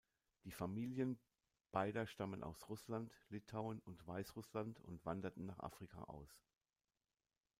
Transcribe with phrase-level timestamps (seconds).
[0.45, 1.19] Die Familien
[1.71, 6.41] beider stammen aus Russland, Litauen und Weißrussland und wanderten nach Afrika aus.